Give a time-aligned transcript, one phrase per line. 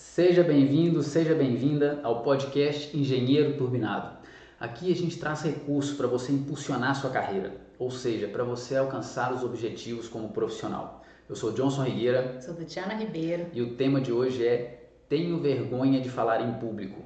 [0.00, 4.16] Seja bem-vindo, seja bem-vinda ao podcast Engenheiro Turbinado.
[4.58, 9.30] Aqui a gente traz recursos para você impulsionar sua carreira, ou seja, para você alcançar
[9.30, 11.04] os objetivos como profissional.
[11.28, 12.40] Eu sou Johnson Rigueira.
[12.40, 13.48] Sou Tatiana Ribeiro.
[13.52, 17.02] E o tema de hoje é Tenho vergonha de falar em público.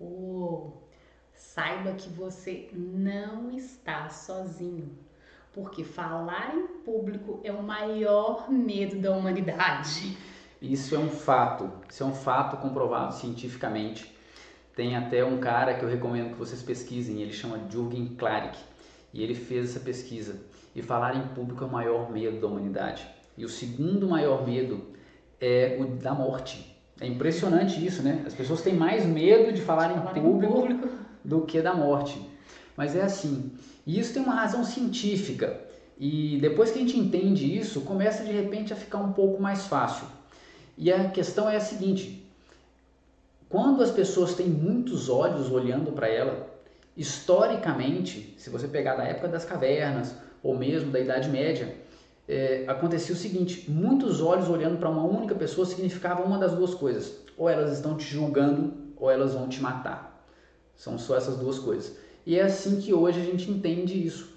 [0.00, 0.72] Oh,
[1.32, 4.98] saiba que você não está sozinho,
[5.52, 10.18] porque falar em público é o maior medo da humanidade.
[10.60, 14.16] Isso é um fato, isso é um fato comprovado cientificamente.
[14.74, 18.58] Tem até um cara que eu recomendo que vocês pesquisem, ele chama Jürgen Klarik,
[19.12, 20.36] e ele fez essa pesquisa.
[20.74, 23.06] E falar em público é o maior medo da humanidade.
[23.36, 24.82] E o segundo maior medo
[25.40, 26.76] é o da morte.
[27.00, 28.22] É impressionante isso, né?
[28.26, 30.88] As pessoas têm mais medo de falar, em, público em público
[31.24, 32.20] do que da morte.
[32.76, 33.52] Mas é assim.
[33.86, 35.60] E isso tem uma razão científica.
[35.98, 39.66] E depois que a gente entende isso, começa de repente a ficar um pouco mais
[39.66, 40.06] fácil.
[40.76, 42.26] E a questão é a seguinte:
[43.48, 46.48] quando as pessoas têm muitos olhos olhando para ela,
[46.96, 51.74] historicamente, se você pegar da época das cavernas ou mesmo da Idade Média,
[52.28, 56.74] é, acontecia o seguinte: muitos olhos olhando para uma única pessoa significava uma das duas
[56.74, 57.14] coisas.
[57.38, 60.24] Ou elas estão te julgando, ou elas vão te matar.
[60.74, 61.96] São só essas duas coisas.
[62.24, 64.34] E é assim que hoje a gente entende isso.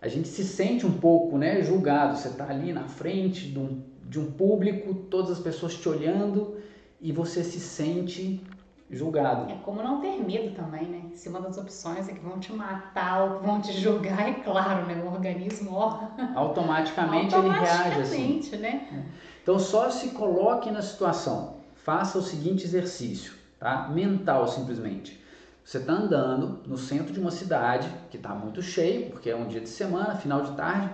[0.00, 2.16] A gente se sente um pouco né, julgado.
[2.16, 3.80] Você está ali na frente de um
[4.12, 6.58] de um público, todas as pessoas te olhando
[7.00, 8.44] e você se sente
[8.90, 9.50] julgado.
[9.50, 11.02] É como não ter medo também, né?
[11.14, 14.84] Se uma das opções é que vão te matar ou vão te julgar, é claro,
[14.84, 15.02] né?
[15.02, 16.08] O organismo, ó.
[16.34, 18.40] Automaticamente, ele reage assim.
[18.58, 18.86] né?
[18.92, 19.02] É.
[19.42, 21.56] Então só se coloque na situação.
[21.74, 23.88] Faça o seguinte exercício, tá?
[23.88, 25.18] Mental simplesmente.
[25.64, 29.48] Você está andando no centro de uma cidade que está muito cheio, porque é um
[29.48, 30.90] dia de semana, final de tarde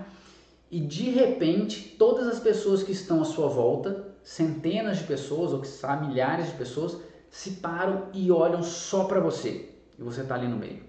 [0.71, 5.61] e de repente todas as pessoas que estão à sua volta, centenas de pessoas ou
[5.61, 5.69] que
[6.07, 6.99] milhares de pessoas,
[7.31, 10.83] se param e olham só para você e você está ali no meio.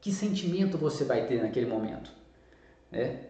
[0.00, 2.10] Que sentimento você vai ter naquele momento?
[2.90, 3.26] Né?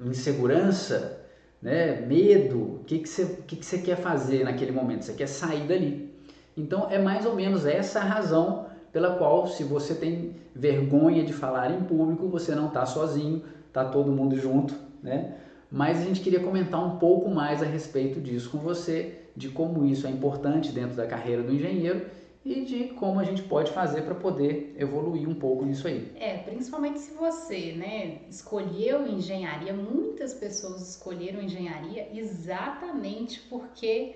[0.00, 1.20] Insegurança,
[1.60, 2.00] né?
[2.00, 2.76] medo?
[2.76, 5.04] O que, que, você, que, que você quer fazer naquele momento?
[5.04, 6.14] Você quer sair dali.
[6.56, 11.32] Então é mais ou menos essa a razão pela qual, se você tem vergonha de
[11.32, 13.42] falar em público, você não está sozinho,
[13.84, 15.36] tá todo mundo junto, né?
[15.70, 19.84] Mas a gente queria comentar um pouco mais a respeito disso com você, de como
[19.84, 22.06] isso é importante dentro da carreira do engenheiro
[22.44, 26.12] e de como a gente pode fazer para poder evoluir um pouco nisso aí.
[26.14, 34.14] É, principalmente se você, né, escolheu engenharia, muitas pessoas escolheram engenharia exatamente porque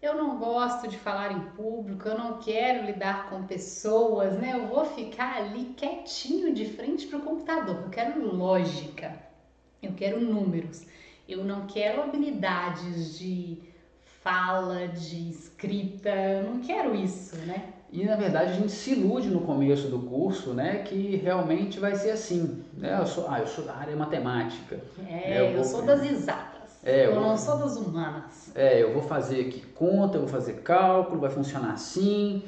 [0.00, 4.52] eu não gosto de falar em público, eu não quero lidar com pessoas, né?
[4.54, 7.82] Eu vou ficar ali quietinho de frente para o computador.
[7.82, 9.18] Eu quero lógica,
[9.82, 10.86] eu quero números,
[11.28, 13.58] eu não quero habilidades de
[14.22, 17.72] fala, de escrita, eu não quero isso, né?
[17.90, 21.94] E na verdade a gente se ilude no começo do curso, né, que realmente vai
[21.94, 22.98] ser assim, né?
[23.00, 24.78] Eu sou, ah, eu sou da área matemática.
[25.08, 26.47] É, eu, eu sou das exatas.
[26.82, 28.52] É, eu, eu não sou das humanas.
[28.54, 32.42] É, eu vou fazer aqui conta, eu vou fazer cálculo, vai funcionar assim.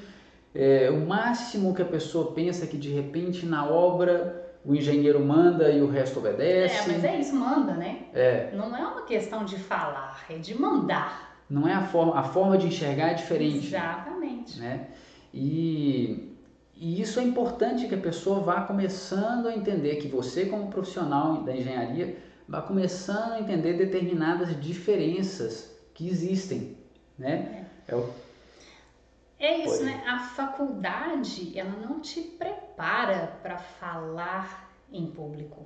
[0.55, 5.25] É, o máximo que a pessoa pensa é que de repente na obra o engenheiro
[5.25, 6.91] manda e o resto obedece.
[6.91, 8.07] É, mas é isso, manda, né?
[8.13, 8.51] É.
[8.55, 11.31] Não é uma questão de falar, é de mandar.
[11.49, 13.67] Não é a forma, a forma de enxergar é diferente.
[13.69, 14.61] Exatamente.
[14.61, 14.89] Né?
[15.33, 16.37] E,
[16.77, 21.43] e isso é importante que a pessoa vá começando a entender que você, como profissional
[21.43, 22.17] da engenharia,
[22.51, 26.77] vai começando a entender determinadas diferenças que existem,
[27.17, 27.69] né?
[27.87, 28.13] É, o...
[29.39, 29.85] é isso, Pode.
[29.85, 30.03] né?
[30.05, 35.65] A faculdade, ela não te prepara para falar em público,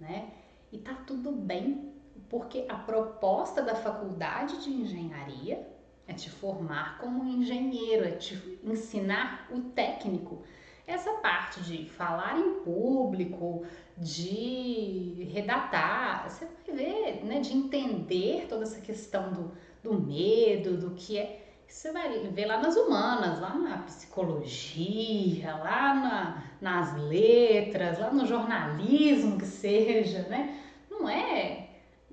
[0.00, 0.30] né?
[0.72, 1.92] E tá tudo bem,
[2.30, 5.68] porque a proposta da faculdade de engenharia
[6.06, 10.42] é te formar como engenheiro, é te ensinar o técnico.
[10.86, 13.64] Essa parte de falar em público,
[13.96, 19.52] de redatar, você vai ver, né, de entender toda essa questão do,
[19.82, 21.40] do medo, do que é.
[21.66, 28.26] Você vai ver lá nas humanas, lá na psicologia, lá na, nas letras, lá no
[28.26, 30.60] jornalismo que seja, né?
[30.90, 31.70] Não é,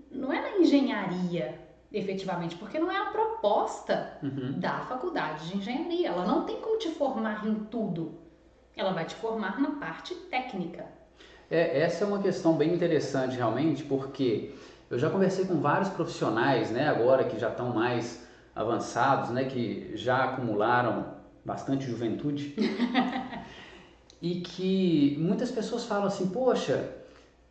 [0.10, 1.60] não é na engenharia,
[1.92, 4.58] efetivamente, porque não é a proposta uhum.
[4.60, 6.08] da faculdade de engenharia.
[6.08, 8.21] Ela não tem como te formar em tudo.
[8.82, 10.86] Ela vai te formar na parte técnica.
[11.52, 14.56] É, essa é uma questão bem interessante realmente, porque
[14.90, 18.26] eu já conversei com vários profissionais, né, agora que já estão mais
[18.56, 21.14] avançados, né, que já acumularam
[21.46, 22.56] bastante juventude,
[24.20, 26.90] e que muitas pessoas falam assim, poxa,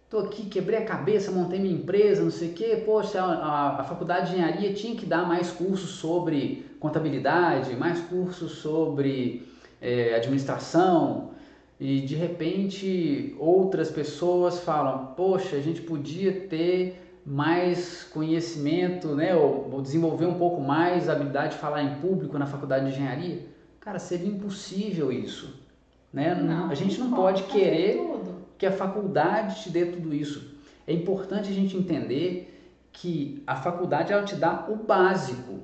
[0.08, 3.84] tô aqui, quebrei a cabeça, montei minha empresa, não sei o quê, poxa, a, a,
[3.84, 9.48] faculdade de engenharia tinha que dar mais cursos sobre contabilidade, mais cursos sobre
[9.80, 11.30] é, administração,
[11.78, 19.70] e de repente outras pessoas falam, poxa, a gente podia ter mais conhecimento, né, ou,
[19.72, 23.46] ou desenvolver um pouco mais a habilidade de falar em público na faculdade de engenharia.
[23.78, 25.58] Cara, seria impossível isso.
[26.12, 26.34] Né?
[26.34, 30.54] Não, a gente não pode querer tudo que a faculdade te dê tudo isso.
[30.86, 32.52] É importante a gente entender
[32.92, 35.60] que a faculdade ela te dá o básico,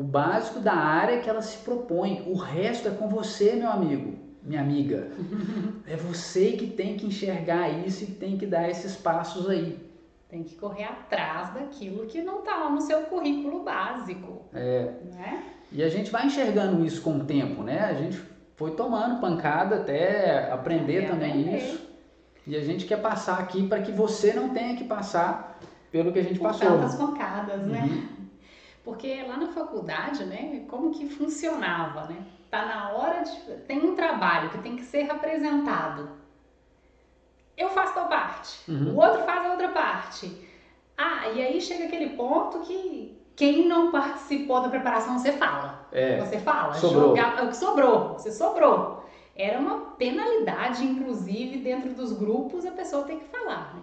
[0.00, 2.24] o básico da área que ela se propõe.
[2.26, 5.10] O resto é com você, meu amigo, minha amiga.
[5.86, 9.78] é você que tem que enxergar isso e tem que dar esses passos aí.
[10.26, 14.46] Tem que correr atrás daquilo que não está lá no seu currículo básico.
[14.54, 14.90] É.
[15.12, 15.44] Né?
[15.70, 17.80] E a gente vai enxergando isso com o tempo, né?
[17.80, 18.22] A gente
[18.56, 21.58] foi tomando pancada até aprender também aprender.
[21.58, 21.90] isso.
[22.46, 25.60] E a gente quer passar aqui para que você não tenha que passar
[25.92, 26.70] pelo que a gente Por passou.
[26.70, 27.82] Tantas pancadas, né?
[27.82, 28.19] Uhum.
[28.90, 32.24] Porque lá na faculdade, né, como que funcionava, né?
[32.50, 33.30] Tá na hora de
[33.68, 36.08] tem um trabalho que tem que ser apresentado.
[37.56, 38.94] Eu faço tal parte, uhum.
[38.94, 40.44] o outro faz a outra parte.
[40.98, 45.86] Ah, e aí chega aquele ponto que quem não participou da preparação você fala.
[45.92, 47.10] É, você fala, sobrou.
[47.10, 49.04] Jogar, é o que sobrou, você sobrou
[49.36, 53.82] era uma penalidade, inclusive, dentro dos grupos, a pessoa tem que falar, né?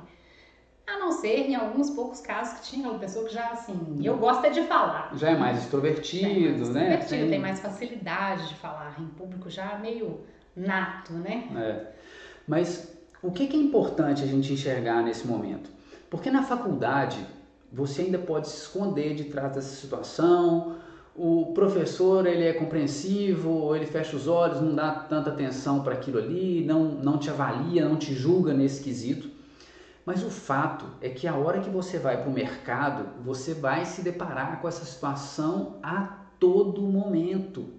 [0.87, 4.17] A não ser em alguns poucos casos que tinha uma pessoa que já, assim, eu
[4.17, 5.11] gosto é de falar.
[5.17, 6.81] Já é mais extrovertido, é mais né?
[6.83, 7.29] Extrovertido, tem...
[7.29, 10.21] tem mais facilidade de falar em público, já meio
[10.55, 11.49] nato, né?
[11.57, 11.87] É.
[12.47, 15.69] Mas o que é importante a gente enxergar nesse momento?
[16.09, 17.19] Porque na faculdade
[17.71, 20.77] você ainda pode se esconder de trás dessa situação,
[21.13, 26.19] o professor ele é compreensivo, ele fecha os olhos, não dá tanta atenção para aquilo
[26.19, 29.36] ali, não, não te avalia, não te julga nesse quesito.
[30.07, 33.83] Mas o fato é que a hora que você vai para o mercado, você vai
[33.83, 37.73] se deparar com essa situação a todo momento.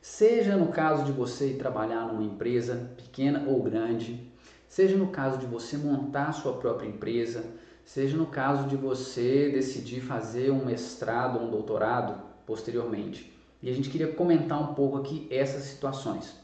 [0.00, 4.24] Seja no caso de você trabalhar numa empresa pequena ou grande,
[4.68, 7.44] seja no caso de você montar sua própria empresa,
[7.84, 13.36] seja no caso de você decidir fazer um mestrado ou um doutorado, posteriormente.
[13.60, 16.36] E a gente queria comentar um pouco aqui essas situações.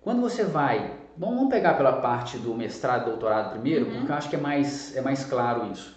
[0.00, 3.96] Quando você vai, bom, vamos pegar pela parte do mestrado e doutorado primeiro, uhum.
[3.98, 5.96] porque eu acho que é mais, é mais claro isso.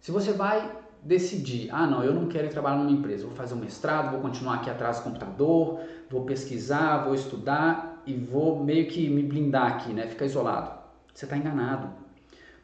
[0.00, 0.70] Se você vai
[1.02, 4.20] decidir, ah não, eu não quero ir trabalhar numa empresa, vou fazer um mestrado, vou
[4.20, 9.66] continuar aqui atrás do computador, vou pesquisar, vou estudar e vou meio que me blindar
[9.66, 10.78] aqui, né, ficar isolado.
[11.12, 11.88] Você está enganado,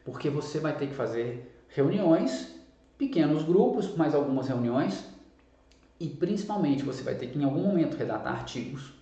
[0.05, 2.55] porque você vai ter que fazer reuniões,
[2.97, 5.05] pequenos grupos, mais algumas reuniões,
[5.99, 8.96] e principalmente você vai ter que em algum momento redatar artigos.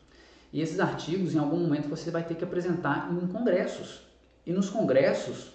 [0.56, 4.08] E esses artigos em algum momento você vai ter que apresentar em congressos.
[4.46, 5.52] E nos congressos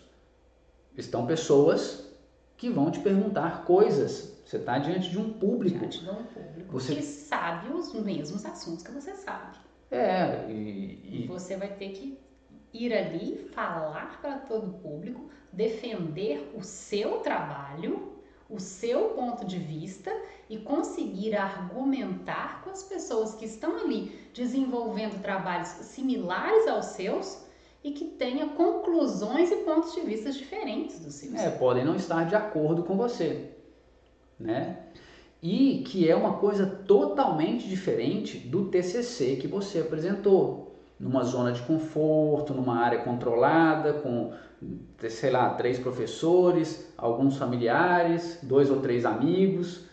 [0.94, 2.06] estão pessoas
[2.54, 4.42] que vão te perguntar coisas.
[4.44, 5.78] Você está diante de um público.
[5.78, 6.96] Diante de um público você...
[6.96, 9.56] que sabe os mesmos assuntos que você sabe.
[9.90, 11.26] É, e, e...
[11.26, 12.18] você vai ter que
[12.70, 18.19] ir ali, falar para todo o público, defender o seu trabalho
[18.50, 20.10] o seu ponto de vista
[20.48, 27.44] e conseguir argumentar com as pessoas que estão ali desenvolvendo trabalhos similares aos seus
[27.82, 31.34] e que tenha conclusões e pontos de vista diferentes dos seus.
[31.34, 33.50] É, podem não estar de acordo com você,
[34.38, 34.78] né?
[35.42, 41.62] E que é uma coisa totalmente diferente do TCC que você apresentou, numa zona de
[41.62, 44.34] conforto, numa área controlada, com
[45.08, 49.88] sei lá, três professores, alguns familiares, dois ou três amigos.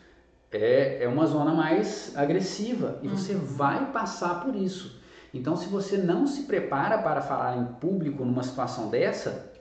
[0.51, 3.43] É, é uma zona mais agressiva e você uhum.
[3.43, 4.97] vai passar por isso.
[5.33, 9.51] Então, se você não se prepara para falar em público numa situação dessa,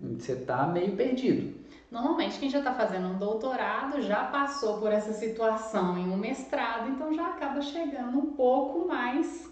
[0.00, 1.62] você está meio perdido.
[1.90, 6.88] Normalmente, quem já está fazendo um doutorado já passou por essa situação em um mestrado,
[6.88, 9.51] então já acaba chegando um pouco mais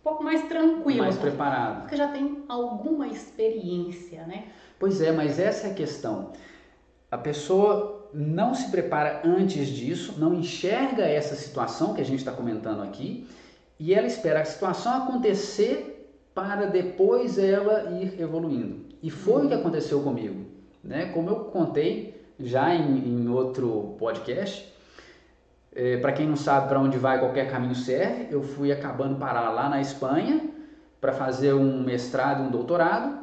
[0.00, 1.00] um pouco mais tranquilo.
[1.00, 1.82] Mais preparado.
[1.82, 4.46] Porque já tem alguma experiência, né?
[4.78, 6.32] Pois é, mas essa é a questão.
[7.10, 12.32] A pessoa não se prepara antes disso, não enxerga essa situação que a gente está
[12.32, 13.28] comentando aqui,
[13.78, 18.86] e ela espera a situação acontecer para depois ela ir evoluindo.
[19.02, 20.46] E foi o que aconteceu comigo.
[20.82, 21.06] Né?
[21.12, 24.69] Como eu contei já em, em outro podcast,
[25.74, 28.28] é, para quem não sabe para onde vai, qualquer caminho serve.
[28.30, 30.40] Eu fui acabando parar lá na Espanha
[31.00, 33.18] para fazer um mestrado, um doutorado.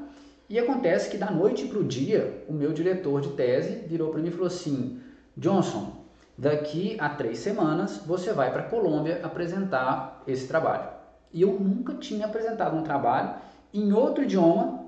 [0.49, 4.21] E acontece que da noite para o dia, o meu diretor de tese virou para
[4.21, 4.99] mim e falou assim:
[5.35, 5.91] Johnson,
[6.37, 10.89] daqui a três semanas você vai para a Colômbia apresentar esse trabalho.
[11.33, 13.35] E eu nunca tinha apresentado um trabalho
[13.73, 14.87] em outro idioma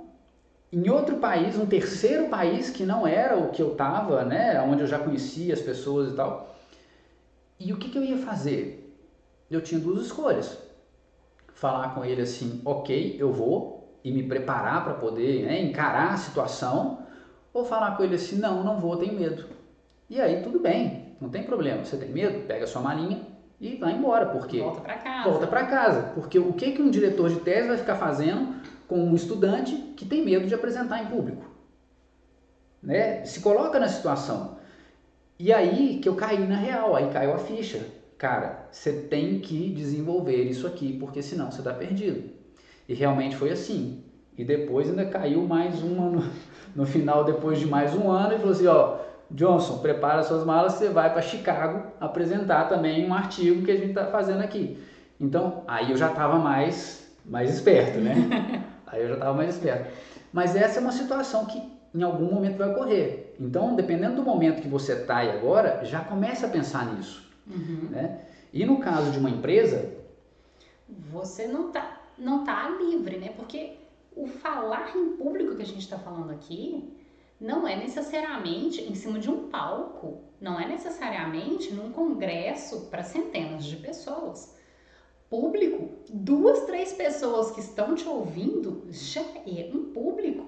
[0.72, 4.82] em outro país, um terceiro país que não era o que eu estava, né, onde
[4.82, 6.49] eu já conhecia as pessoas e tal.
[7.60, 8.98] E o que, que eu ia fazer?
[9.51, 10.58] Eu tinha duas escolhas.
[11.54, 16.18] Falar com ele assim, ok, eu vou e me preparar para poder né, encarar a
[16.18, 17.06] situação,
[17.54, 19.46] ou falar com ele assim, não, não vou, tenho medo.
[20.10, 21.84] E aí tudo bem, não tem problema.
[21.84, 22.48] Você tem medo?
[22.48, 23.28] Pega sua malinha
[23.60, 25.30] e vai embora, porque volta para casa.
[25.30, 28.56] Volta para casa, porque o que que um diretor de tese vai ficar fazendo
[28.88, 31.46] com um estudante que tem medo de apresentar em público?
[32.82, 33.25] Né?
[33.25, 34.59] Se coloca na situação.
[35.39, 37.79] E aí que eu caí na real, aí caiu a ficha.
[38.17, 42.29] Cara, você tem que desenvolver isso aqui, porque senão você está perdido.
[42.89, 44.03] E realmente foi assim.
[44.38, 46.24] E depois ainda caiu mais uma no,
[46.75, 48.98] no final, depois de mais um ano, e falou assim, ó,
[49.31, 53.91] Johnson, prepara suas malas, você vai para Chicago apresentar também um artigo que a gente
[53.91, 54.77] está fazendo aqui.
[55.22, 58.65] Então, aí eu já estava mais, mais esperto, né?
[58.88, 59.89] aí eu já estava mais esperto.
[60.31, 61.62] Mas essa é uma situação que
[61.93, 63.33] em algum momento vai ocorrer.
[63.39, 67.27] Então, dependendo do momento que você está aí agora, já comece a pensar nisso.
[67.48, 67.89] Uhum.
[67.89, 68.21] Né?
[68.53, 69.98] E no caso de uma empresa...
[71.12, 73.29] Você não está não tá livre, né?
[73.36, 73.77] Porque
[74.15, 76.93] o falar em público que a gente está falando aqui
[77.39, 83.63] não é necessariamente em cima de um palco, não é necessariamente num congresso para centenas
[83.63, 84.57] de pessoas.
[85.29, 90.45] Público, duas, três pessoas que estão te ouvindo já é um público,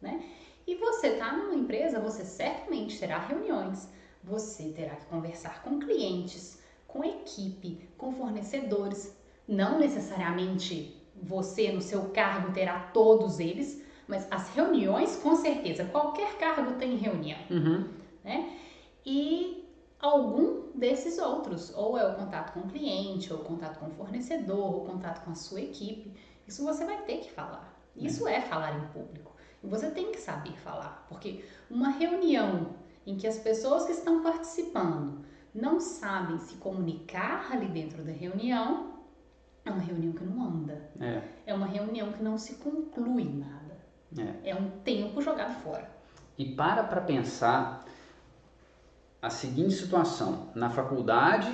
[0.00, 0.22] né?
[0.66, 3.88] E você está numa empresa, você certamente terá reuniões,
[4.22, 9.14] você terá que conversar com clientes, com equipe, com fornecedores.
[9.46, 16.38] Não necessariamente você, no seu cargo, terá todos eles, mas as reuniões, com certeza, qualquer
[16.38, 17.88] cargo tem reunião, uhum.
[18.24, 18.58] né?
[19.04, 19.61] E
[20.02, 23.90] algum desses outros, ou é o contato com o cliente, ou o contato com o
[23.92, 26.12] fornecedor, ou o contato com a sua equipe,
[26.46, 27.72] isso você vai ter que falar.
[27.94, 29.32] Isso é falar em público.
[29.62, 32.70] E você tem que saber falar, porque uma reunião
[33.06, 38.92] em que as pessoas que estão participando não sabem se comunicar ali dentro da reunião,
[39.64, 40.90] é uma reunião que não anda.
[40.98, 43.62] É, é uma reunião que não se conclui nada.
[44.18, 44.50] É.
[44.50, 45.88] é um tempo jogado fora.
[46.36, 47.84] E para para pensar
[49.22, 51.48] a seguinte situação: na faculdade,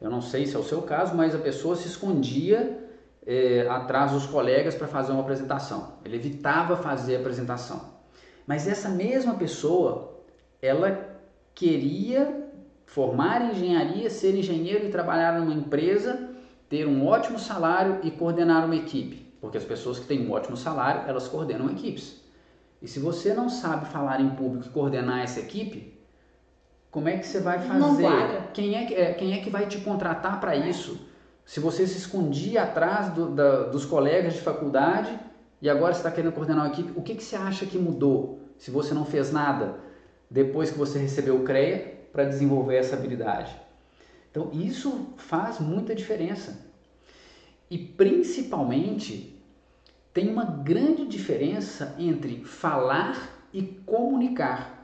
[0.00, 2.88] eu não sei se é o seu caso, mas a pessoa se escondia
[3.26, 5.94] é, atrás dos colegas para fazer uma apresentação.
[6.04, 7.98] Ele evitava fazer a apresentação.
[8.46, 10.22] Mas essa mesma pessoa,
[10.62, 11.18] ela
[11.54, 12.46] queria
[12.86, 16.30] formar engenharia, ser engenheiro e trabalhar numa empresa,
[16.68, 19.26] ter um ótimo salário e coordenar uma equipe.
[19.40, 22.22] Porque as pessoas que têm um ótimo salário, elas coordenam equipes.
[22.80, 25.97] E se você não sabe falar em público e coordenar essa equipe,
[26.90, 28.02] como é que você vai fazer?
[28.54, 31.06] Quem é, é, quem é que vai te contratar para isso?
[31.44, 35.18] Se você se escondia atrás do, da, dos colegas de faculdade
[35.60, 38.70] e agora está querendo coordenar uma equipe, o que, que você acha que mudou se
[38.70, 39.80] você não fez nada
[40.30, 43.54] depois que você recebeu o CREA para desenvolver essa habilidade?
[44.30, 46.66] Então, isso faz muita diferença.
[47.70, 49.42] E principalmente
[50.12, 54.77] tem uma grande diferença entre falar e comunicar.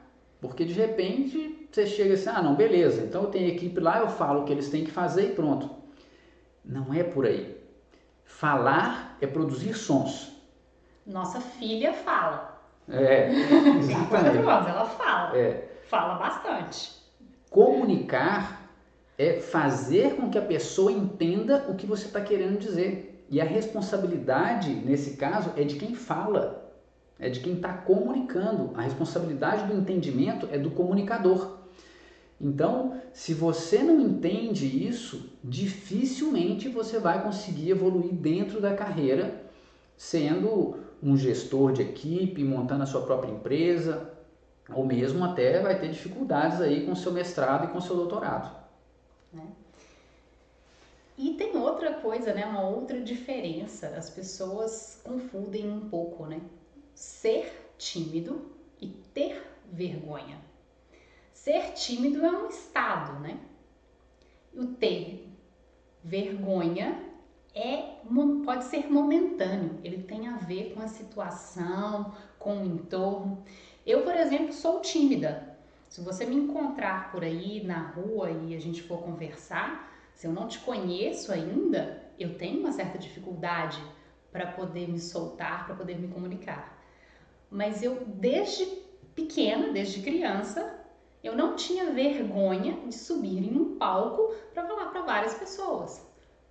[0.48, 4.08] Porque de repente você chega assim: ah, não, beleza, então eu tenho equipe lá, eu
[4.08, 5.70] falo o que eles têm que fazer e pronto.
[6.64, 7.56] Não é por aí.
[8.24, 10.32] Falar é produzir sons.
[11.06, 12.60] Nossa filha fala.
[12.88, 13.30] É,
[13.78, 14.38] exatamente.
[14.38, 15.36] ela fala.
[15.36, 15.68] É.
[15.88, 16.92] Fala bastante.
[17.50, 18.70] Comunicar
[19.16, 23.24] é fazer com que a pessoa entenda o que você está querendo dizer.
[23.30, 26.63] E a responsabilidade, nesse caso, é de quem fala,
[27.18, 28.72] é de quem está comunicando.
[28.74, 31.58] A responsabilidade do entendimento é do comunicador.
[32.40, 39.42] Então, se você não entende isso, dificilmente você vai conseguir evoluir dentro da carreira,
[39.96, 44.10] sendo um gestor de equipe, montando a sua própria empresa,
[44.72, 48.54] ou mesmo até vai ter dificuldades aí com seu mestrado e com seu doutorado.
[49.32, 49.46] Né?
[51.16, 52.44] E tem outra coisa, né?
[52.44, 53.88] Uma outra diferença.
[53.96, 56.40] As pessoas confundem um pouco, né?
[56.94, 60.40] Ser tímido e ter vergonha.
[61.32, 63.38] Ser tímido é um estado, né?
[64.54, 65.28] O ter
[66.02, 67.02] vergonha
[67.54, 67.94] é
[68.44, 69.80] pode ser momentâneo.
[69.82, 73.42] Ele tem a ver com a situação, com o entorno.
[73.86, 75.56] Eu, por exemplo, sou tímida.
[75.88, 80.32] Se você me encontrar por aí na rua e a gente for conversar, se eu
[80.32, 83.82] não te conheço ainda, eu tenho uma certa dificuldade
[84.30, 86.73] para poder me soltar, para poder me comunicar.
[87.54, 88.66] Mas eu, desde
[89.14, 90.76] pequena, desde criança,
[91.22, 96.04] eu não tinha vergonha de subir em um palco para falar para várias pessoas.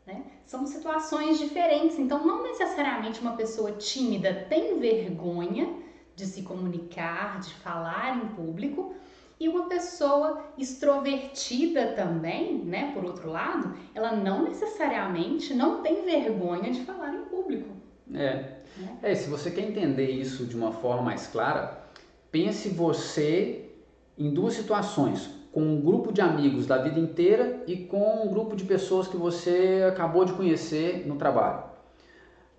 [0.08, 0.24] Né?
[0.46, 5.78] São situações diferentes, então não necessariamente uma pessoa tímida tem vergonha
[6.16, 8.96] de se comunicar, de falar em público.
[9.38, 16.72] E uma pessoa extrovertida também, né, por outro lado, ela não necessariamente não tem vergonha
[16.72, 17.76] de falar em público.
[18.14, 18.63] É.
[19.02, 21.84] É, se você quer entender isso de uma forma mais clara,
[22.32, 23.70] pense você
[24.18, 28.56] em duas situações, com um grupo de amigos da vida inteira e com um grupo
[28.56, 31.64] de pessoas que você acabou de conhecer no trabalho.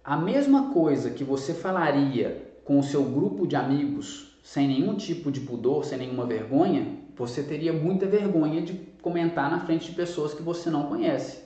[0.04, 5.32] A mesma coisa que você falaria com o seu grupo de amigos sem nenhum tipo
[5.32, 10.34] de pudor, sem nenhuma vergonha, você teria muita vergonha de comentar na frente de pessoas
[10.34, 11.42] que você não conhece.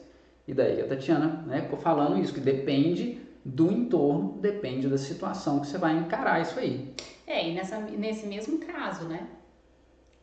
[0.47, 5.61] E daí a Tatiana né, ficou falando isso, que depende do entorno, depende da situação
[5.61, 6.95] que você vai encarar isso aí.
[7.27, 9.27] É, e nessa, nesse mesmo caso, né?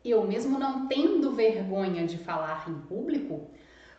[0.04, 3.50] Eu mesmo não tendo vergonha de falar em público,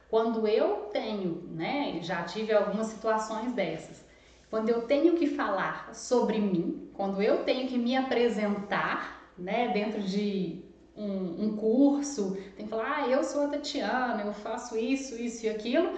[0.08, 4.04] quando eu tenho, né, já tive algumas situações dessas,
[4.48, 10.00] quando eu tenho que falar sobre mim, quando eu tenho que me apresentar, né, dentro
[10.00, 10.64] de
[10.96, 15.44] um, um curso, tem que falar, ah, eu sou a Tatiana, eu faço isso, isso
[15.44, 15.90] e aquilo,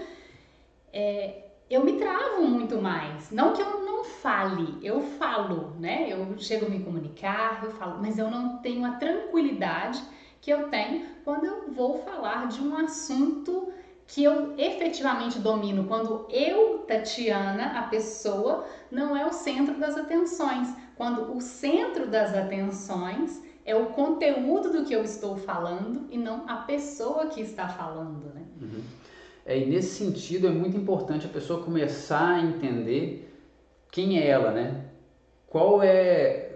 [0.91, 3.31] é, eu me travo muito mais.
[3.31, 6.07] Não que eu não fale, eu falo, né?
[6.11, 10.03] Eu chego a me comunicar, eu falo, mas eu não tenho a tranquilidade
[10.41, 13.73] que eu tenho quando eu vou falar de um assunto
[14.07, 20.75] que eu efetivamente domino, quando eu, Tatiana, a pessoa, não é o centro das atenções.
[20.97, 26.49] Quando o centro das atenções é o conteúdo do que eu estou falando e não
[26.49, 28.43] a pessoa que está falando, né?
[28.63, 28.83] Uhum.
[29.49, 33.35] É, e nesse sentido é muito importante a pessoa começar a entender
[33.91, 34.85] quem é ela, né?
[35.47, 36.53] Qual é,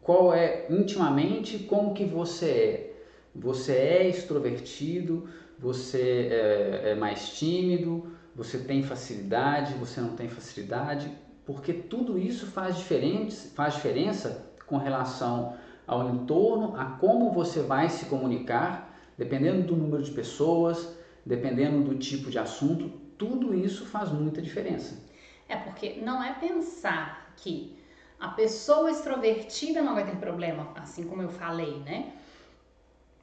[0.00, 3.02] qual é intimamente como que você é.
[3.34, 5.28] Você é extrovertido,
[5.58, 11.10] você é, é mais tímido, você tem facilidade, você não tem facilidade,
[11.44, 17.88] porque tudo isso faz, diferente, faz diferença com relação ao entorno, a como você vai
[17.88, 20.97] se comunicar, dependendo do número de pessoas,
[21.28, 24.98] dependendo do tipo de assunto, tudo isso faz muita diferença.
[25.46, 27.78] É porque não é pensar que
[28.18, 32.14] a pessoa extrovertida não vai ter problema, assim como eu falei, né?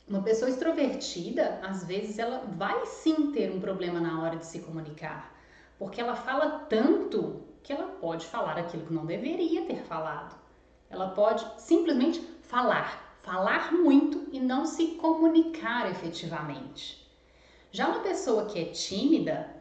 [0.07, 4.59] Uma pessoa extrovertida, às vezes, ela vai sim ter um problema na hora de se
[4.59, 5.35] comunicar,
[5.79, 10.35] porque ela fala tanto que ela pode falar aquilo que não deveria ter falado.
[10.91, 17.04] Ela pode simplesmente falar, falar muito e não se comunicar efetivamente.
[17.75, 19.53] Já uma pessoa que é tímida,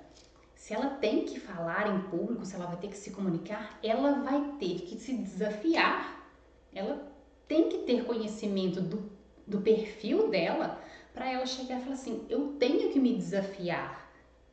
[0.54, 4.22] se ela tem que falar em público, se ela vai ter que se comunicar, ela
[4.22, 6.24] vai ter que se desafiar.
[6.72, 7.10] Ela
[7.48, 9.10] tem que ter conhecimento do,
[9.44, 10.80] do perfil dela
[11.12, 14.08] para ela chegar e falar assim: eu tenho que me desafiar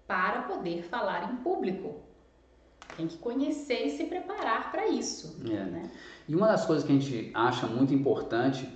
[0.08, 2.02] para poder falar em público.
[2.97, 5.39] Tem que conhecer e se preparar para isso.
[5.45, 5.65] É.
[5.65, 5.91] Né?
[6.28, 8.67] E uma das coisas que a gente acha muito importante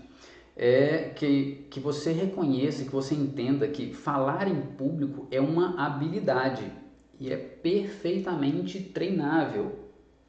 [0.55, 6.71] é que, que você reconheça, que você entenda que falar em público é uma habilidade
[7.19, 9.73] e é perfeitamente treinável.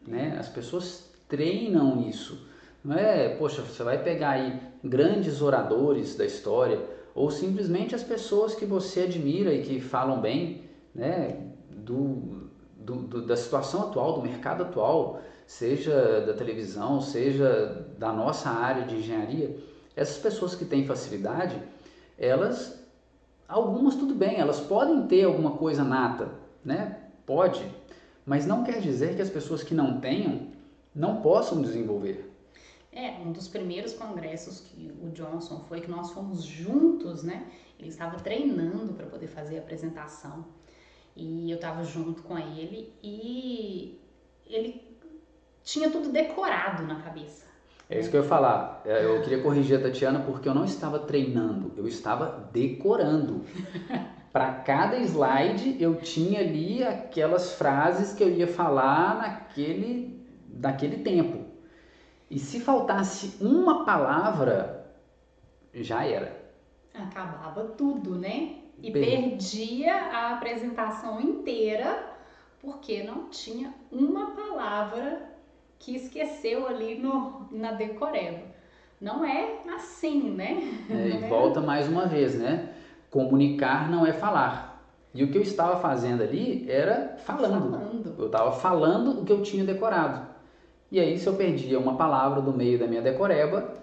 [0.07, 0.37] Né?
[0.39, 2.47] As pessoas treinam isso.
[2.85, 6.81] Não é, poxa, você vai pegar aí grandes oradores da história
[7.15, 13.23] ou simplesmente as pessoas que você admira e que falam bem né, do, do, do,
[13.23, 19.57] da situação atual, do mercado atual, seja da televisão, seja da nossa área de engenharia
[19.97, 21.61] essas pessoas que têm facilidade,
[22.19, 22.79] elas,
[23.49, 26.31] algumas tudo bem, elas podem ter alguma coisa nata,
[26.63, 27.01] né?
[27.25, 27.67] Pode,
[28.25, 30.49] mas não quer dizer que as pessoas que não tenham
[30.95, 32.31] não possam desenvolver.
[32.93, 37.47] É, um dos primeiros congressos que o Johnson foi, que nós fomos juntos, né?
[37.79, 40.47] Ele estava treinando para poder fazer a apresentação
[41.15, 44.01] e eu estava junto com ele e
[44.47, 44.83] ele
[45.63, 47.45] tinha tudo decorado na cabeça.
[47.89, 48.83] É isso que eu ia falar.
[48.85, 53.45] É, eu queria corrigir a Tatiana porque eu não estava treinando, eu estava decorando.
[54.33, 61.47] Para cada slide eu tinha ali aquelas frases que eu ia falar naquele, naquele tempo.
[62.31, 64.93] E se faltasse uma palavra,
[65.73, 66.45] já era.
[66.93, 68.57] Acabava tudo, né?
[68.83, 72.15] E perdia a apresentação inteira
[72.61, 75.36] porque não tinha uma palavra
[75.79, 78.41] que esqueceu ali no, na decoreba.
[79.01, 80.87] Não é assim, né?
[80.91, 81.29] É, e é...
[81.29, 82.75] volta mais uma vez, né?
[83.11, 84.77] Comunicar não é falar.
[85.15, 87.71] E o que eu estava fazendo ali era falando.
[87.71, 88.15] falando.
[88.19, 90.27] Eu estava falando o que eu tinha decorado.
[90.91, 93.75] E aí, se eu perdia uma palavra do meio da minha decoreba,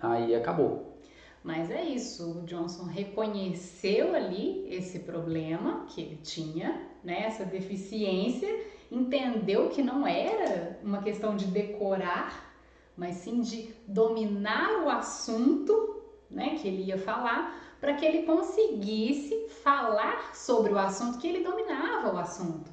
[0.00, 0.98] aí acabou.
[1.42, 8.48] Mas é isso, o Johnson reconheceu ali esse problema que ele tinha, né, essa deficiência,
[8.92, 12.52] entendeu que não era uma questão de decorar,
[12.96, 19.48] mas sim de dominar o assunto, né, que ele ia falar, para que ele conseguisse
[19.62, 22.70] falar sobre o assunto que ele dominava o assunto.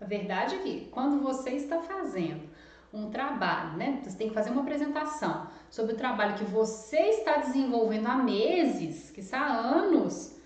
[0.00, 2.48] A verdade é que quando você está fazendo
[2.92, 7.36] um trabalho, né, você tem que fazer uma apresentação sobre o trabalho que você está
[7.36, 10.36] desenvolvendo há meses, que há anos,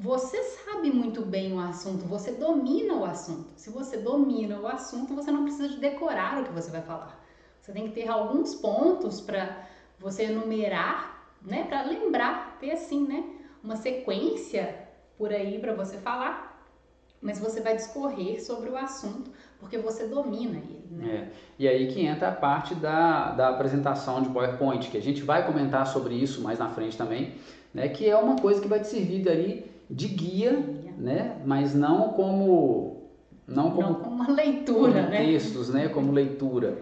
[0.00, 3.48] você sabe muito bem o assunto, você domina o assunto.
[3.56, 7.20] Se você domina o assunto, você não precisa de decorar o que você vai falar.
[7.60, 9.66] Você tem que ter alguns pontos para
[9.98, 13.24] você enumerar, né, para lembrar, ter assim, né,
[13.60, 14.86] uma sequência
[15.18, 16.64] por aí para você falar,
[17.20, 20.86] mas você vai discorrer sobre o assunto porque você domina ele.
[20.90, 21.14] Né?
[21.14, 21.28] É.
[21.58, 25.44] E aí que entra a parte da, da apresentação de PowerPoint, que a gente vai
[25.44, 27.34] comentar sobre isso mais na frente também,
[27.72, 30.92] né, que é uma coisa que vai te servir ali de guia, guia.
[30.96, 32.98] né, mas não como
[33.46, 35.24] não como, não como uma leitura, como né?
[35.24, 36.78] textos, né, como leitura.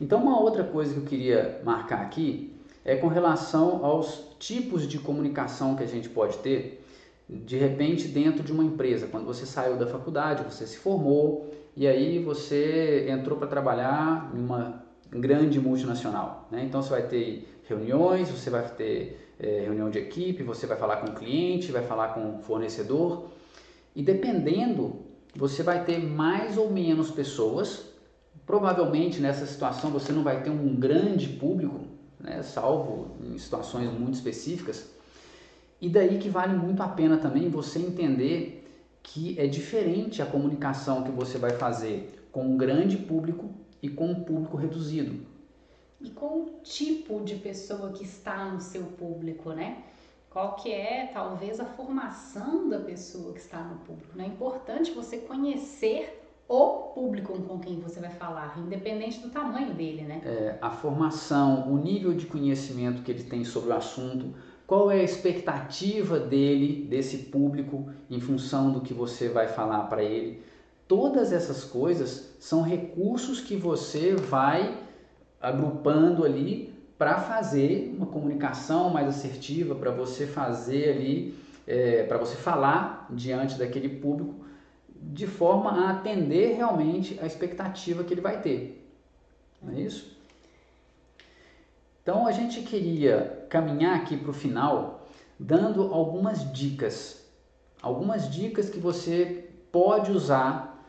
[0.00, 4.98] Então, uma outra coisa que eu queria marcar aqui é com relação aos tipos de
[4.98, 6.82] comunicação que a gente pode ter,
[7.28, 9.06] de repente, dentro de uma empresa.
[9.08, 14.38] Quando você saiu da faculdade, você se formou e aí você entrou para trabalhar em
[14.38, 16.48] uma grande multinacional.
[16.50, 16.64] Né?
[16.64, 20.98] Então, você vai ter reuniões, você vai ter é, reunião de equipe, você vai falar
[20.98, 23.28] com o cliente, vai falar com o fornecedor.
[23.94, 25.02] E dependendo,
[25.34, 27.88] você vai ter mais ou menos pessoas
[28.48, 31.80] Provavelmente nessa situação você não vai ter um grande público,
[32.18, 34.88] né, salvo em situações muito específicas.
[35.78, 38.66] E daí que vale muito a pena também você entender
[39.02, 43.50] que é diferente a comunicação que você vai fazer com um grande público
[43.82, 45.16] e com um público reduzido.
[46.00, 49.82] E com o tipo de pessoa que está no seu público, né?
[50.30, 54.16] Qual que é talvez a formação da pessoa que está no público.
[54.16, 54.24] Né?
[54.24, 60.02] É importante você conhecer o público com quem você vai falar, independente do tamanho dele,
[60.02, 60.22] né?
[60.24, 64.34] É, a formação, o nível de conhecimento que ele tem sobre o assunto,
[64.66, 70.02] qual é a expectativa dele, desse público, em função do que você vai falar para
[70.02, 70.42] ele.
[70.86, 74.87] Todas essas coisas são recursos que você vai
[75.40, 82.34] agrupando ali para fazer uma comunicação mais assertiva, para você fazer ali, é, para você
[82.34, 84.46] falar diante daquele público
[85.00, 88.84] de forma a atender realmente a expectativa que ele vai ter.
[89.62, 90.16] Não é isso?
[92.02, 95.06] Então a gente queria caminhar aqui para o final
[95.38, 97.24] dando algumas dicas.
[97.80, 100.84] Algumas dicas que você pode usar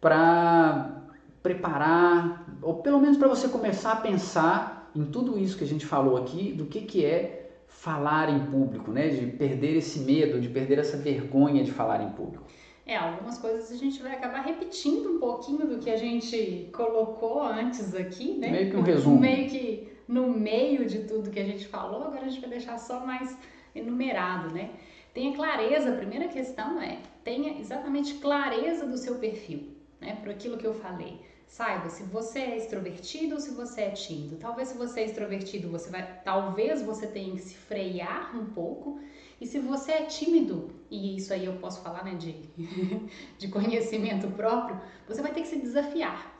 [0.00, 1.02] para
[1.42, 5.84] preparar, ou pelo menos para você começar a pensar em tudo isso que a gente
[5.84, 9.08] falou aqui, do que, que é falar em público, né?
[9.08, 12.44] de perder esse medo, de perder essa vergonha de falar em público.
[12.86, 17.42] É, algumas coisas a gente vai acabar repetindo um pouquinho do que a gente colocou
[17.42, 18.48] antes aqui, né?
[18.48, 19.18] Meio que um resumo.
[19.18, 22.78] Meio que no meio de tudo que a gente falou, agora a gente vai deixar
[22.78, 23.36] só mais
[23.74, 24.70] enumerado, né?
[25.12, 29.64] Tenha clareza, a primeira questão é, tenha exatamente clareza do seu perfil,
[30.00, 30.16] né?
[30.22, 31.20] Por aquilo que eu falei.
[31.46, 34.36] Saiba se você é extrovertido ou se você é tímido.
[34.36, 39.00] Talvez se você é extrovertido, você vai, talvez você tenha que se frear um pouco
[39.40, 42.32] e se você é tímido, e isso aí eu posso falar né, de,
[43.38, 46.34] de conhecimento próprio, você vai ter que se desafiar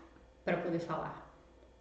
[0.45, 1.31] para poder falar.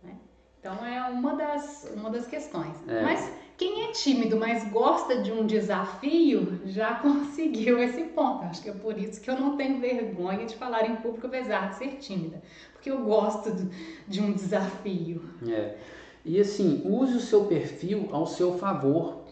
[0.04, 0.16] Né?
[0.60, 2.76] Então é uma das, uma das questões.
[2.88, 3.02] É.
[3.02, 8.44] Mas quem é tímido, mas gosta de um desafio, já conseguiu esse ponto.
[8.44, 11.70] Acho que é por isso que eu não tenho vergonha de falar em público, apesar
[11.70, 12.42] de ser tímida.
[12.86, 13.52] Porque eu gosto
[14.08, 15.20] de um desafio.
[15.50, 15.74] É.
[16.24, 19.26] E assim, use o seu perfil ao seu favor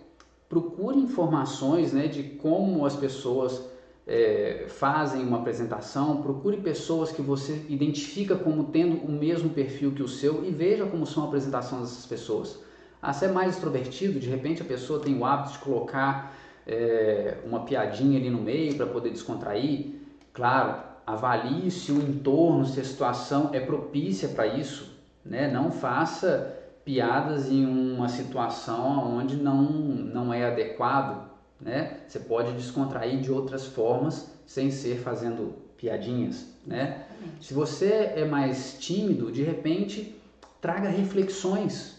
[0.50, 3.64] procure informações né, de como as pessoas
[4.08, 10.02] é, fazem uma apresentação, procure pessoas que você identifica como tendo o mesmo perfil que
[10.02, 12.60] o seu e veja como são a apresentação dessas pessoas.
[13.00, 16.36] Ah, se é mais extrovertido, de repente a pessoa tem o hábito de colocar
[16.66, 19.94] é, uma piadinha ali no meio para poder descontrair.
[20.34, 24.94] Claro, avalie se o entorno, se a situação é propícia para isso.
[25.26, 25.50] Né?
[25.50, 32.02] Não faça piadas em uma situação onde não, não é adequado, né?
[32.08, 37.06] Você pode descontrair de outras formas sem ser fazendo piadinhas, né?
[37.40, 40.22] Se você é mais tímido, de repente
[40.60, 41.98] traga reflexões.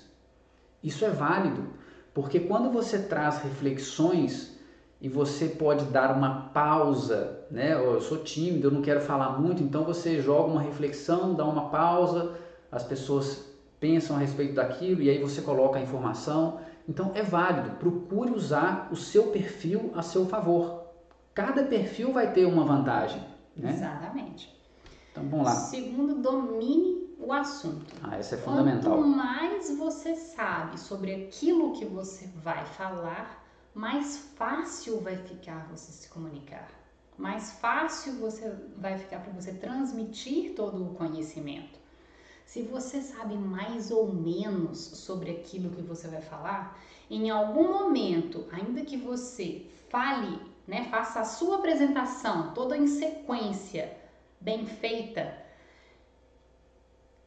[0.83, 1.69] Isso é válido,
[2.13, 4.59] porque quando você traz reflexões
[5.01, 7.75] e você pode dar uma pausa, né?
[7.75, 11.71] Eu sou tímido, eu não quero falar muito, então você joga uma reflexão, dá uma
[11.71, 12.35] pausa,
[12.71, 13.45] as pessoas
[13.79, 16.61] pensam a respeito daquilo e aí você coloca a informação.
[16.89, 20.85] Então é válido, procure usar o seu perfil a seu favor.
[21.35, 23.23] Cada perfil vai ter uma vantagem.
[23.57, 23.71] Né?
[23.71, 24.55] Exatamente.
[25.11, 25.53] Então vamos lá.
[25.53, 27.95] Segundo, domine o assunto.
[28.03, 28.97] Ah, isso é fundamental.
[28.97, 35.91] Quanto mais você sabe sobre aquilo que você vai falar, mais fácil vai ficar você
[35.91, 36.69] se comunicar.
[37.17, 41.79] Mais fácil você vai ficar para você transmitir todo o conhecimento.
[42.45, 46.79] Se você sabe mais ou menos sobre aquilo que você vai falar,
[47.11, 53.97] em algum momento, ainda que você fale, né, faça a sua apresentação toda em sequência,
[54.41, 55.37] bem feita,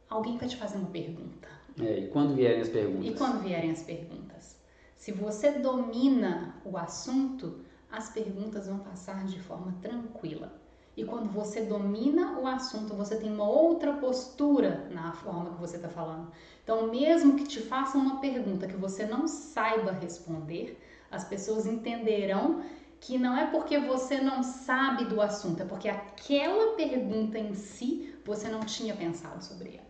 [0.08, 1.48] alguém vai te fazer uma pergunta.
[1.80, 3.06] É, e quando vierem as perguntas?
[3.06, 4.56] E quando vierem as perguntas?
[4.96, 10.52] Se você domina o assunto, as perguntas vão passar de forma tranquila.
[10.96, 15.76] E quando você domina o assunto, você tem uma outra postura na forma que você
[15.76, 16.26] está falando.
[16.64, 20.76] Então, mesmo que te façam uma pergunta que você não saiba responder,
[21.08, 22.62] as pessoas entenderão
[23.00, 28.12] que não é porque você não sabe do assunto, é porque aquela pergunta em si
[28.24, 29.88] você não tinha pensado sobre ela.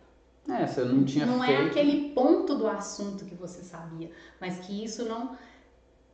[0.61, 4.83] É, você não tinha Não é aquele ponto do assunto que você sabia, mas que
[4.83, 5.35] isso não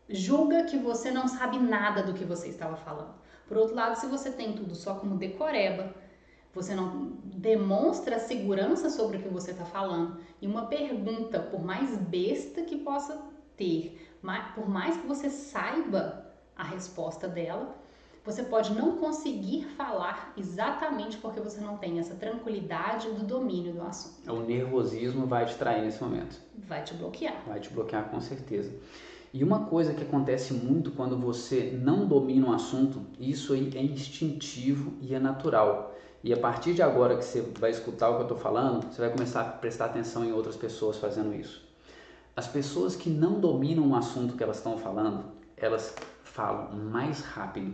[0.10, 3.14] julga que você não sabe nada do que você estava falando.
[3.48, 5.94] Por outro lado, se você tem tudo só como decoreba,
[6.54, 11.98] você não demonstra segurança sobre o que você está falando, e uma pergunta, por mais
[11.98, 13.22] besta que possa
[13.58, 14.10] ter,
[14.56, 17.76] por mais que você saiba a resposta dela,
[18.24, 23.84] você pode não conseguir falar exatamente porque você não tem essa tranquilidade do domínio do
[23.84, 24.34] assunto.
[24.34, 26.42] O nervosismo vai te trair nesse momento.
[26.58, 27.44] Vai te bloquear.
[27.46, 28.74] Vai te bloquear com certeza.
[29.36, 33.84] E uma coisa que acontece muito quando você não domina um assunto, isso aí é
[33.84, 35.94] instintivo e é natural.
[36.24, 39.02] E a partir de agora que você vai escutar o que eu estou falando, você
[39.02, 41.62] vai começar a prestar atenção em outras pessoas fazendo isso.
[42.34, 45.26] As pessoas que não dominam um assunto que elas estão falando,
[45.58, 45.94] elas
[46.24, 47.74] falam mais rápido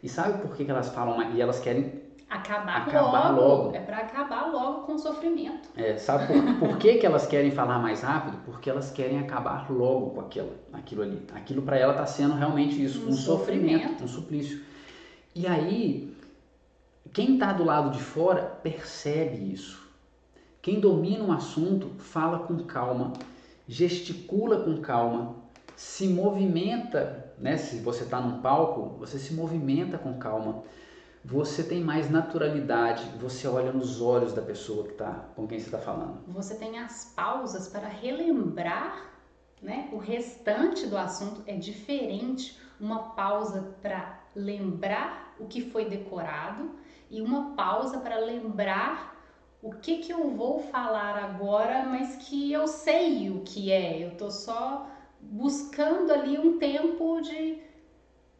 [0.00, 2.01] e sabe por que, que elas falam e elas querem
[2.32, 3.64] acabar, acabar logo.
[3.64, 3.76] logo.
[3.76, 5.68] É para acabar logo com o sofrimento.
[5.76, 8.38] É, sabe por, por que, que elas querem falar mais rápido?
[8.44, 11.26] Porque elas querem acabar logo com aquilo, aquilo ali.
[11.34, 14.60] Aquilo para ela está sendo realmente isso, um, um sofrimento, sofrimento, um suplício.
[15.34, 16.16] E aí,
[17.12, 19.82] quem está do lado de fora percebe isso.
[20.60, 23.12] Quem domina um assunto fala com calma,
[23.66, 25.34] gesticula com calma,
[25.74, 27.56] se movimenta, né?
[27.56, 30.62] Se você está num palco, você se movimenta com calma.
[31.24, 35.66] Você tem mais naturalidade, você olha nos olhos da pessoa que tá, com quem você
[35.66, 36.20] está falando.
[36.28, 39.12] Você tem as pausas para relembrar
[39.62, 39.88] né?
[39.92, 41.42] o restante do assunto.
[41.46, 46.70] É diferente uma pausa para lembrar o que foi decorado
[47.08, 49.12] e uma pausa para lembrar
[49.62, 54.04] o que, que eu vou falar agora, mas que eu sei o que é.
[54.04, 57.62] Eu tô só buscando ali um tempo de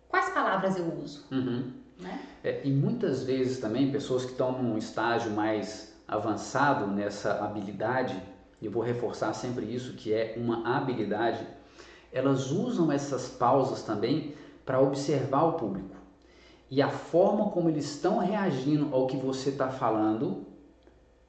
[0.09, 1.25] quais palavras eu uso.
[1.31, 1.82] Uhum.
[2.03, 2.21] Né?
[2.43, 8.21] É, e muitas vezes também pessoas que estão num estágio mais avançado nessa habilidade,
[8.61, 11.47] eu vou reforçar sempre isso, que é uma habilidade,
[12.13, 14.35] elas usam essas pausas também
[14.67, 15.97] para observar o público.
[16.71, 20.47] E a forma como eles estão reagindo ao que você está falando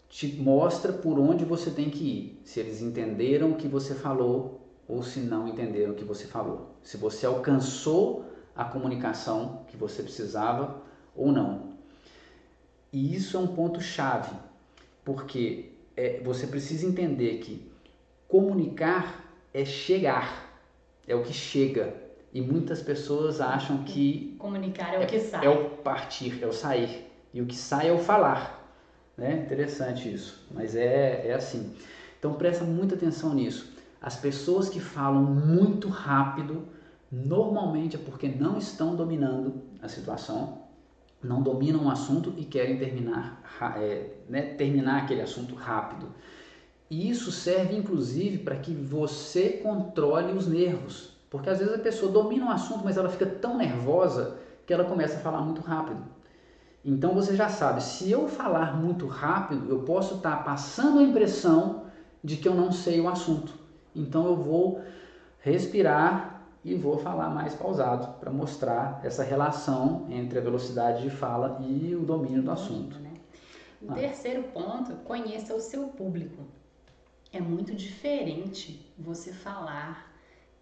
[0.10, 2.42] te mostra por onde você tem que ir.
[2.46, 6.78] Se eles entenderam o que você falou ou se não entenderam o que você falou.
[6.84, 10.82] Se você alcançou a comunicação que você precisava
[11.16, 11.74] ou não.
[12.92, 14.36] E isso é um ponto chave,
[15.04, 17.72] porque é, você precisa entender que
[18.28, 20.60] comunicar é chegar,
[21.08, 22.02] é o que chega.
[22.34, 25.46] E muitas pessoas acham que comunicar é, é o que sai.
[25.46, 27.12] É o partir, é o sair.
[27.34, 28.64] E o que sai é o falar.
[29.16, 29.44] Né?
[29.46, 31.76] Interessante isso, mas é, é assim.
[32.18, 33.74] Então presta muita atenção nisso.
[34.02, 36.68] As pessoas que falam muito rápido,
[37.14, 40.64] normalmente é porque não estão dominando a situação,
[41.22, 43.40] não dominam o assunto e querem terminar,
[43.78, 46.08] é, né, terminar aquele assunto rápido.
[46.90, 52.12] E isso serve inclusive para que você controle os nervos, porque às vezes a pessoa
[52.12, 56.04] domina um assunto, mas ela fica tão nervosa que ela começa a falar muito rápido.
[56.84, 61.04] Então você já sabe, se eu falar muito rápido, eu posso estar tá passando a
[61.04, 61.84] impressão
[62.24, 63.54] de que eu não sei o assunto.
[63.96, 64.82] Então eu vou
[65.40, 66.33] respirar
[66.64, 71.94] e vou falar mais pausado para mostrar essa relação entre a velocidade de fala e
[71.96, 72.98] o domínio do assunto.
[73.00, 73.12] Né?
[73.82, 73.96] O ah.
[73.96, 76.44] terceiro ponto, conheça o seu público.
[77.32, 80.14] É muito diferente você falar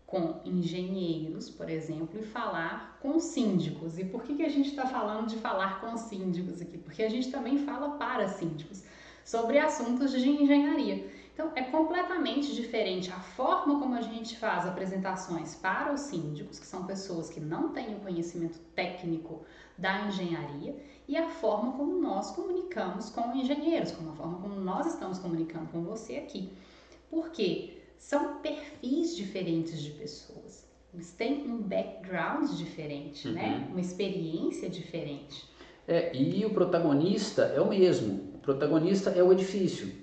[0.08, 3.98] com engenheiros, por exemplo, e falar com síndicos.
[3.98, 6.78] E por que, que a gente está falando de falar com síndicos aqui?
[6.78, 8.84] Porque a gente também fala para síndicos
[9.24, 11.10] sobre assuntos de engenharia.
[11.34, 16.66] Então, é completamente diferente a forma como a gente faz apresentações para os síndicos, que
[16.66, 19.46] são pessoas que não têm o conhecimento técnico
[19.78, 20.76] da engenharia
[21.08, 25.68] e a forma como nós comunicamos com engenheiros, como a forma como nós estamos comunicando
[25.68, 26.52] com você aqui.
[27.10, 30.70] Porque são perfis diferentes de pessoas.
[30.94, 33.44] Eles têm um background diferente, né?
[33.44, 33.60] uhum.
[33.60, 33.68] né?
[33.72, 35.50] Uma experiência diferente.
[35.88, 38.32] É, e o protagonista é o mesmo.
[38.36, 40.01] O protagonista é o edifício.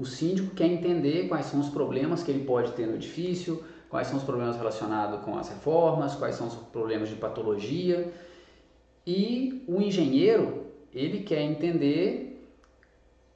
[0.00, 4.06] O síndico quer entender quais são os problemas que ele pode ter no edifício, quais
[4.06, 8.10] são os problemas relacionados com as reformas, quais são os problemas de patologia.
[9.06, 12.50] E o engenheiro, ele quer entender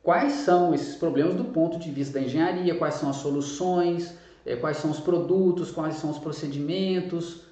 [0.03, 4.57] quais são esses problemas do ponto de vista da engenharia, quais são as soluções, eh,
[4.57, 7.43] quais são os produtos, quais são os procedimentos,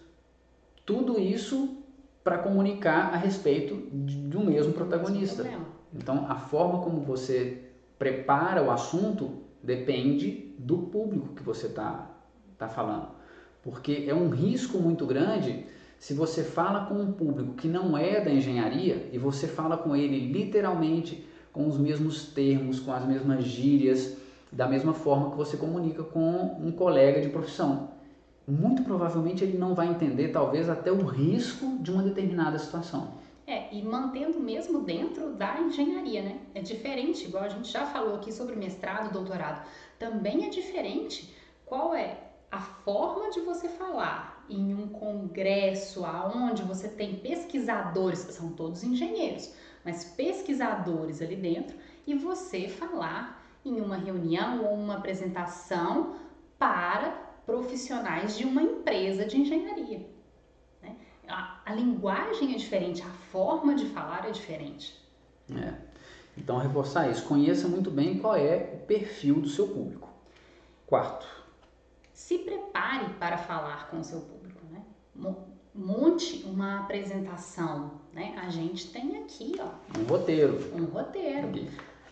[0.86, 1.76] tudo isso
[2.24, 5.44] para comunicar a respeito do mesmo protagonista.
[5.92, 7.71] Então, a forma como você
[8.02, 9.30] prepara o assunto
[9.62, 12.10] depende do público que você está
[12.58, 13.10] tá falando.
[13.62, 15.66] Porque é um risco muito grande
[16.00, 19.94] se você fala com um público que não é da engenharia e você fala com
[19.94, 24.16] ele literalmente com os mesmos termos, com as mesmas gírias,
[24.50, 27.90] da mesma forma que você comunica com um colega de profissão.
[28.48, 33.12] Muito provavelmente ele não vai entender, talvez, até o risco de uma determinada situação.
[33.46, 36.40] É, e mantendo mesmo dentro da engenharia, né?
[36.54, 39.66] É diferente, igual a gente já falou aqui sobre mestrado, doutorado.
[39.98, 41.34] Também é diferente
[41.66, 42.18] qual é
[42.50, 49.52] a forma de você falar em um congresso aonde você tem pesquisadores, são todos engenheiros,
[49.84, 51.76] mas pesquisadores ali dentro,
[52.06, 56.16] e você falar em uma reunião ou uma apresentação
[56.58, 57.10] para
[57.44, 60.11] profissionais de uma empresa de engenharia
[61.28, 65.00] a, a linguagem é diferente, a forma de falar é diferente.
[65.54, 65.74] É.
[66.36, 67.24] Então, reforçar isso.
[67.26, 70.08] Conheça muito bem qual é o perfil do seu público.
[70.86, 71.26] Quarto.
[72.12, 74.60] Se prepare para falar com o seu público.
[74.70, 74.82] Né?
[75.74, 78.00] Monte uma apresentação.
[78.12, 78.34] Né?
[78.42, 80.58] A gente tem aqui ó, um roteiro.
[80.74, 81.48] Um roteiro.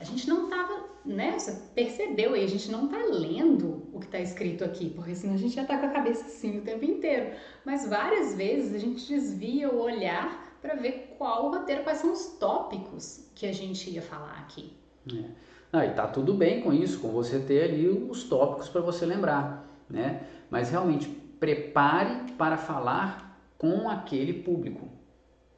[0.01, 1.39] A gente não estava, né?
[1.39, 5.35] Você percebeu aí, a gente não está lendo o que está escrito aqui, porque senão
[5.35, 7.37] a gente já está com a cabeça assim o tempo inteiro.
[7.67, 12.13] Mas várias vezes a gente desvia o olhar para ver qual o roteiro, quais são
[12.13, 14.73] os tópicos que a gente ia falar aqui.
[15.13, 15.25] É.
[15.71, 19.05] Não, e tá tudo bem com isso, com você ter ali os tópicos para você
[19.05, 20.27] lembrar, né?
[20.49, 24.89] Mas realmente prepare para falar com aquele público.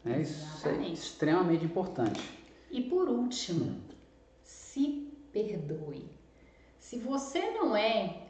[0.04, 0.22] Né?
[0.22, 2.20] Isso é extremamente importante.
[2.70, 3.91] E por último, hum
[4.72, 6.10] se perdoe.
[6.78, 8.22] Se você não é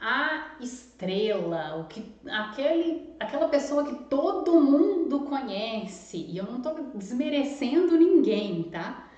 [0.00, 6.74] a estrela, o que aquele, aquela pessoa que todo mundo conhece, e eu não estou
[6.94, 9.10] desmerecendo ninguém, tá?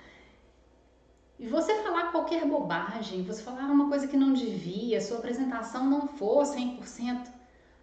[1.37, 6.07] E você falar qualquer bobagem, você falar uma coisa que não devia, sua apresentação não
[6.07, 7.27] for 100%,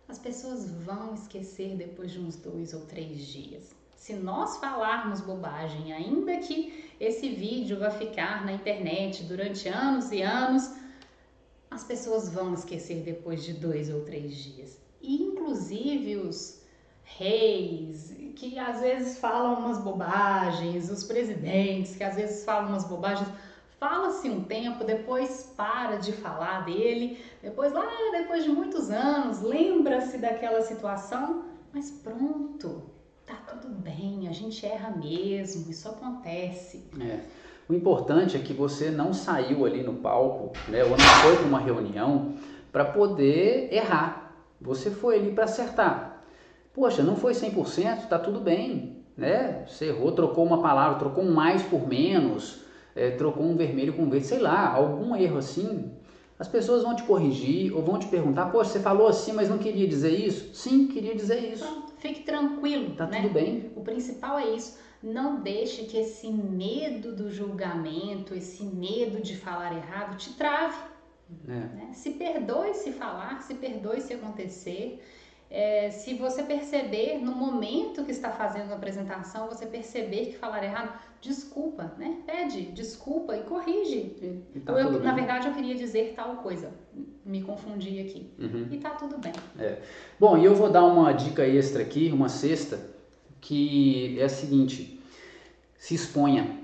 [0.09, 3.78] as pessoas vão esquecer depois de uns dois ou três dias.
[3.99, 10.23] Se nós falarmos bobagem, ainda que esse vídeo vai ficar na internet durante anos e
[10.23, 10.73] anos,
[11.69, 14.81] as pessoas vão esquecer depois de dois ou três dias.
[15.03, 16.63] E inclusive os
[17.03, 23.29] reis, que às vezes falam umas bobagens, os presidentes, que às vezes falam umas bobagens,
[23.81, 30.19] fala-se um tempo, depois para de falar dele, depois lá, depois de muitos anos, lembra-se
[30.19, 32.97] daquela situação, mas pronto,
[33.29, 36.89] tá tudo bem, a gente erra mesmo, isso acontece.
[36.99, 37.21] É.
[37.69, 41.47] O importante é que você não saiu ali no palco, né, ou não foi para
[41.47, 42.35] uma reunião
[42.73, 44.35] para poder errar.
[44.59, 46.23] Você foi ali para acertar.
[46.73, 49.65] Poxa, não foi 100%, tá tudo bem, né?
[49.67, 52.63] Você errou, trocou uma palavra, trocou um mais por menos,
[52.95, 55.93] é, trocou um vermelho com verde, sei lá, algum erro assim,
[56.39, 59.59] as pessoas vão te corrigir ou vão te perguntar, poxa, você falou assim, mas não
[59.59, 60.55] queria dizer isso?
[60.55, 61.65] Sim, queria dizer isso.
[61.65, 62.95] Pronto, fique tranquilo.
[62.95, 63.23] Tá né?
[63.23, 63.73] tudo bem.
[63.75, 64.79] O principal é isso.
[65.03, 70.79] Não deixe que esse medo do julgamento, esse medo de falar errado te trave.
[71.47, 71.53] É.
[71.53, 71.91] Né?
[71.93, 75.03] Se perdoe se falar, se perdoe se acontecer.
[75.51, 80.63] É, se você perceber no momento que está fazendo a apresentação, você perceber que falar
[80.63, 82.19] errado, desculpa, né?
[82.27, 84.45] Pede desculpa e corrige.
[84.55, 86.71] E tá eu, na verdade, eu queria dizer tal coisa.
[87.25, 88.31] Me confundi aqui.
[88.39, 88.69] Uhum.
[88.71, 89.33] E tá tudo bem.
[89.59, 89.81] É.
[90.21, 92.79] Bom, e eu vou dar uma dica extra aqui, uma sexta,
[93.41, 95.01] que é a seguinte:
[95.79, 96.59] se exponha.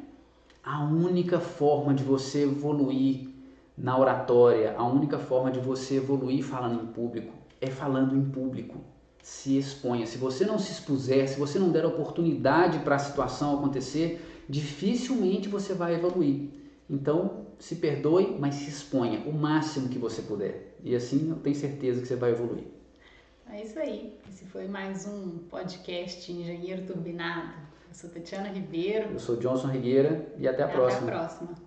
[0.62, 3.28] A única forma de você evoluir
[3.76, 8.78] na oratória, a única forma de você evoluir falando em público é falando em público.
[9.22, 10.06] Se exponha.
[10.06, 15.48] Se você não se expuser, se você não der oportunidade para a situação acontecer, dificilmente
[15.48, 16.50] você vai evoluir.
[16.88, 20.76] Então, se perdoe, mas se exponha o máximo que você puder.
[20.82, 22.64] E assim eu tenho certeza que você vai evoluir.
[23.50, 24.18] É isso aí.
[24.28, 27.54] Esse foi mais um podcast Engenheiro Turbinado.
[27.88, 29.12] Eu sou Tatiana Ribeiro.
[29.12, 31.08] Eu sou Johnson Rigueira e até a até próxima.
[31.08, 31.63] Até a próxima.